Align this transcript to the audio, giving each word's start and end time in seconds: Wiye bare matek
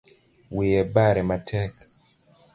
Wiye 0.55 0.81
bare 0.93 1.21
matek 1.29 1.73